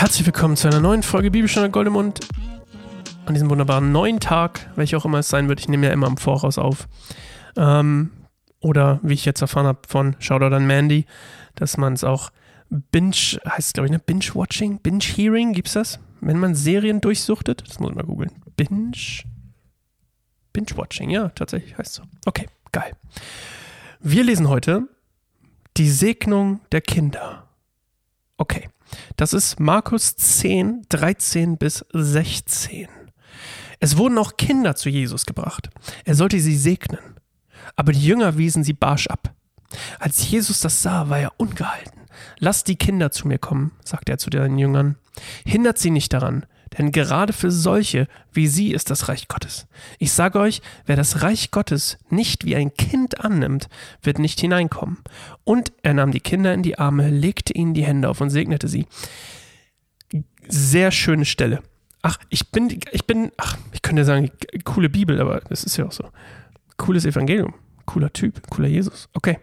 [0.00, 2.20] Herzlich willkommen zu einer neuen Folge Bibelstunde Goldemund.
[3.26, 5.60] An diesem wunderbaren neuen Tag, welcher auch immer es sein wird.
[5.60, 6.88] Ich nehme ja immer im Voraus auf.
[7.54, 8.10] Ähm,
[8.60, 11.04] oder wie ich jetzt erfahren habe von Shoutout an Mandy,
[11.54, 12.30] dass man es auch
[12.70, 13.10] Binge,
[13.46, 13.98] heißt es glaube ich, ne?
[13.98, 16.00] Binge-Watching, Binge-Hearing, gibt es das?
[16.22, 17.68] Wenn man Serien durchsuchtet?
[17.68, 18.32] Das muss ich mal googeln.
[18.56, 18.96] Binge.
[20.54, 22.02] Binge-Watching, ja, tatsächlich heißt es so.
[22.24, 22.92] Okay, geil.
[24.00, 24.88] Wir lesen heute
[25.76, 27.48] die Segnung der Kinder.
[28.38, 28.70] Okay.
[29.16, 32.88] Das ist Markus 10, 13 bis 16.
[33.80, 35.70] Es wurden auch Kinder zu Jesus gebracht.
[36.04, 37.16] Er sollte sie segnen.
[37.76, 39.34] Aber die Jünger wiesen sie barsch ab.
[39.98, 42.00] Als Jesus das sah, war er ungehalten.
[42.38, 44.96] Lasst die Kinder zu mir kommen, sagte er zu den Jüngern.
[45.44, 46.44] Hindert sie nicht daran,
[46.78, 49.66] denn gerade für solche wie sie ist das Reich Gottes.
[49.98, 53.68] Ich sage euch, wer das Reich Gottes nicht wie ein Kind annimmt,
[54.02, 54.98] wird nicht hineinkommen.
[55.44, 58.68] Und er nahm die Kinder in die Arme, legte ihnen die Hände auf und segnete
[58.68, 58.86] sie.
[60.48, 61.62] Sehr schöne Stelle.
[62.02, 64.30] Ach, ich bin, ich bin, ach, ich könnte sagen,
[64.64, 66.08] coole Bibel, aber das ist ja auch so.
[66.76, 67.54] Cooles Evangelium.
[67.84, 69.08] Cooler Typ, cooler Jesus.
[69.12, 69.38] Okay.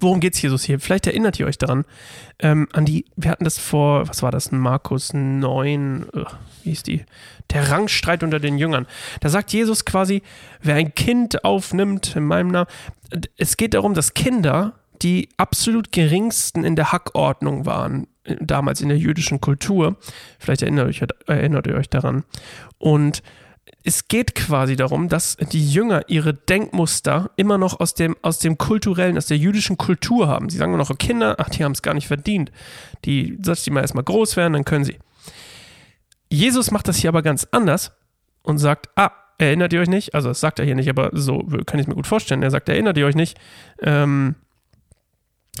[0.00, 0.80] Worum geht es Jesus hier?
[0.80, 1.84] Vielleicht erinnert ihr euch daran,
[2.38, 6.24] ähm, an die, wir hatten das vor, was war das, Markus 9, uh,
[6.62, 7.04] wie hieß die?
[7.50, 8.86] Der Rangstreit unter den Jüngern.
[9.20, 10.22] Da sagt Jesus quasi,
[10.60, 12.68] wer ein Kind aufnimmt in meinem Namen,
[13.36, 18.88] es geht darum, dass Kinder die absolut geringsten in der Hackordnung waren, äh, damals in
[18.88, 19.96] der jüdischen Kultur.
[20.38, 22.24] Vielleicht erinnert, euch, erinnert ihr euch daran.
[22.78, 23.22] Und
[23.84, 28.58] es geht quasi darum, dass die Jünger ihre Denkmuster immer noch aus dem, aus dem
[28.58, 30.48] kulturellen, aus der jüdischen Kultur haben.
[30.48, 32.52] Sie sagen nur noch, oh, Kinder, ach, die haben es gar nicht verdient.
[33.04, 34.98] Die, sollte die mal erstmal groß werden, dann können sie.
[36.28, 37.92] Jesus macht das hier aber ganz anders
[38.42, 40.14] und sagt, ah, erinnert ihr euch nicht?
[40.14, 42.42] Also das sagt er hier nicht, aber so kann ich es mir gut vorstellen.
[42.42, 43.38] Er sagt, erinnert ihr euch nicht?
[43.80, 44.36] Ähm,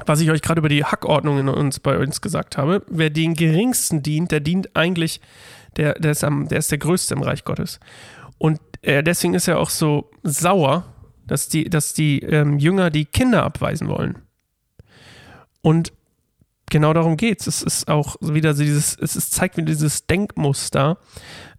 [0.06, 3.34] was ich euch gerade über die Hackordnung in uns bei uns gesagt habe, wer den
[3.34, 5.20] geringsten dient, der dient eigentlich
[5.76, 7.80] der, der, ist, am, der ist der Größte im Reich Gottes.
[8.38, 10.84] Und äh, deswegen ist er auch so sauer,
[11.26, 14.18] dass die, dass die ähm, Jünger die Kinder abweisen wollen.
[15.62, 15.92] Und
[16.72, 17.46] genau darum geht es.
[17.46, 20.98] Es ist auch wieder so dieses, es ist, zeigt wieder dieses Denkmuster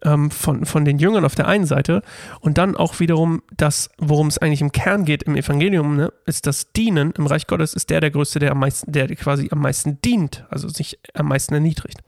[0.03, 2.01] ähm, von, von den Jüngern auf der einen Seite
[2.41, 6.47] und dann auch wiederum das, worum es eigentlich im Kern geht im Evangelium, ne, ist
[6.47, 9.59] das Dienen im Reich Gottes ist der der Größte, der am meisten, der quasi am
[9.59, 11.99] meisten dient, also sich am meisten erniedrigt.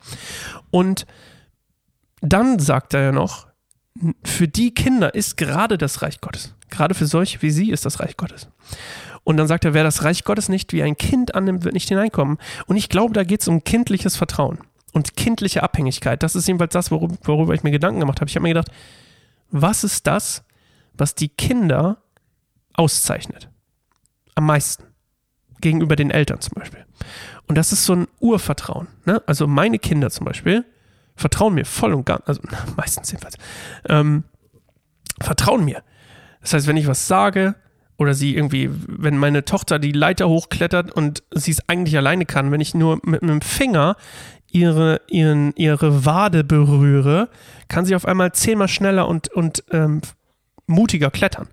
[0.72, 1.06] Und
[2.26, 3.48] dann sagt er ja noch,
[4.24, 6.54] für die Kinder ist gerade das Reich Gottes.
[6.70, 8.50] Gerade für solche wie sie ist das Reich Gottes.
[9.24, 11.88] Und dann sagt er, wer das Reich Gottes nicht wie ein Kind annimmt, wird nicht
[11.88, 12.38] hineinkommen.
[12.68, 14.60] Und ich glaube, da geht es um kindliches Vertrauen
[14.92, 16.22] und kindliche Abhängigkeit.
[16.22, 18.30] Das ist jedenfalls das, worüber, worüber ich mir Gedanken gemacht habe.
[18.30, 18.72] Ich habe mir gedacht,
[19.50, 20.44] was ist das,
[20.94, 21.98] was die Kinder
[22.74, 23.50] auszeichnet?
[24.36, 24.84] Am meisten.
[25.62, 26.86] Gegenüber den Eltern zum Beispiel.
[27.48, 28.88] Und das ist so ein Urvertrauen.
[29.06, 29.24] Ne?
[29.26, 30.66] Also meine Kinder zum Beispiel,
[31.16, 32.42] vertrauen mir voll und ganz, also
[32.78, 33.38] meistens jedenfalls,
[33.88, 34.24] ähm,
[35.22, 35.84] vertrauen mir.
[36.42, 37.56] Das heißt, wenn ich was sage
[37.98, 42.52] oder sie irgendwie, wenn meine Tochter die Leiter hochklettert und sie es eigentlich alleine kann,
[42.52, 43.96] wenn ich nur mit einem Finger
[44.52, 47.30] ihre, ihren, ihre Wade berühre,
[47.68, 50.02] kann sie auf einmal zehnmal schneller und, und ähm,
[50.68, 51.48] mutiger klettern.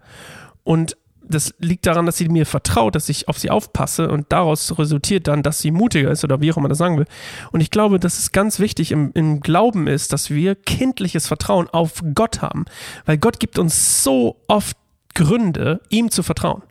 [0.64, 0.96] Und
[1.28, 5.28] das liegt daran, dass sie mir vertraut, dass ich auf sie aufpasse und daraus resultiert
[5.28, 7.06] dann, dass sie mutiger ist oder wie auch immer das sagen will.
[7.52, 11.68] Und ich glaube, dass es ganz wichtig im, im Glauben ist, dass wir kindliches Vertrauen
[11.68, 12.64] auf Gott haben,
[13.04, 14.76] weil Gott gibt uns so oft
[15.14, 16.62] Gründe, ihm zu vertrauen.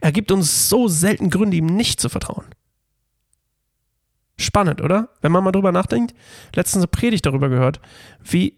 [0.00, 2.44] Er gibt uns so selten Gründe, ihm nicht zu vertrauen.
[4.36, 5.10] Spannend, oder?
[5.20, 6.14] Wenn man mal drüber nachdenkt.
[6.54, 7.80] Letztens eine Predigt darüber gehört,
[8.24, 8.56] wie,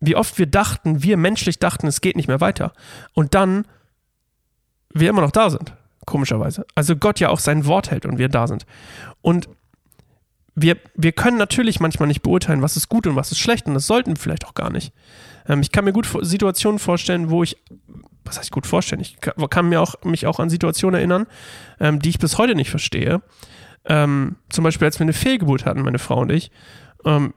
[0.00, 2.72] wie oft wir dachten, wir menschlich dachten, es geht nicht mehr weiter.
[3.14, 3.66] Und dann
[4.94, 5.74] wir immer noch da sind,
[6.06, 6.64] komischerweise.
[6.74, 8.64] Also Gott ja auch sein Wort hält und wir da sind.
[9.20, 9.48] Und
[10.54, 13.74] wir, wir können natürlich manchmal nicht beurteilen, was ist gut und was ist schlecht und
[13.74, 14.92] das sollten wir vielleicht auch gar nicht.
[15.48, 17.56] Ähm, ich kann mir gut Situationen vorstellen, wo ich,
[18.24, 21.26] was heißt gut vorstellen, ich kann, kann mir auch, mich auch an Situationen erinnern,
[21.80, 23.20] ähm, die ich bis heute nicht verstehe.
[23.84, 26.50] Ähm, zum Beispiel, als wir eine Fehlgeburt hatten, meine Frau und ich.
[27.04, 27.34] Ähm,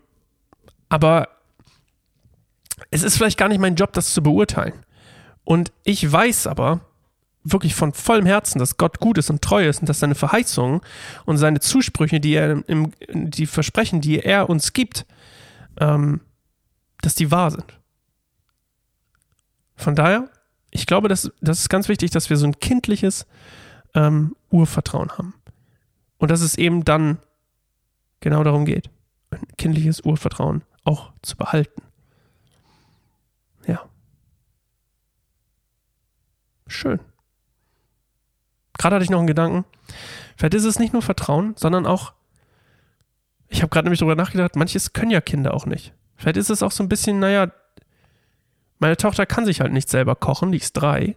[0.89, 1.27] aber
[2.92, 4.86] es ist vielleicht gar nicht mein Job, das zu beurteilen.
[5.44, 6.81] Und ich weiß aber,
[7.51, 10.81] wirklich von vollem Herzen, dass Gott gut ist und treu ist und dass seine Verheißungen
[11.25, 15.05] und seine Zusprüche, die er im, die Versprechen, die er uns gibt,
[15.79, 16.21] ähm,
[17.01, 17.79] dass die wahr sind.
[19.75, 20.29] Von daher,
[20.71, 23.25] ich glaube, das, das ist ganz wichtig, dass wir so ein kindliches
[23.94, 25.33] ähm, Urvertrauen haben.
[26.17, 27.19] Und dass es eben dann
[28.19, 28.89] genau darum geht,
[29.31, 31.83] ein kindliches Urvertrauen auch zu behalten.
[33.67, 33.88] Ja.
[36.65, 36.99] Schön.
[38.77, 39.65] Gerade hatte ich noch einen Gedanken.
[40.35, 42.13] Vielleicht ist es nicht nur Vertrauen, sondern auch
[43.50, 45.94] Ich habe gerade nämlich darüber nachgedacht, manches können ja Kinder auch nicht.
[46.18, 47.51] Vielleicht ist es auch so ein bisschen, naja,
[48.79, 51.15] meine Tochter kann sich halt nicht selber kochen, die ist drei.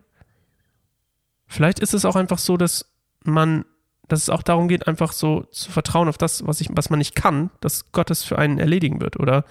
[1.46, 2.90] Vielleicht ist es auch einfach so, dass
[3.24, 3.64] man,
[4.08, 6.98] dass es auch darum geht, einfach so zu vertrauen auf das, was, ich, was man
[6.98, 9.44] nicht kann, dass Gott es für einen erledigen wird oder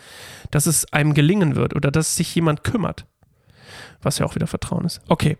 [0.52, 3.06] dass es einem gelingen wird oder dass sich jemand kümmert.
[4.02, 5.02] Was ja auch wieder Vertrauen ist.
[5.10, 5.38] Okay.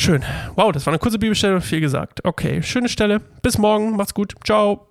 [0.00, 0.24] Schön.
[0.54, 2.24] Wow, das war eine kurze Bibelstelle, viel gesagt.
[2.24, 3.20] Okay, schöne Stelle.
[3.42, 3.96] Bis morgen.
[3.96, 4.34] Macht's gut.
[4.42, 4.89] Ciao.